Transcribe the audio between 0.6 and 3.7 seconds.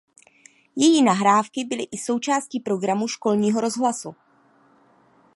Její nahrávky byly i součástí programu školního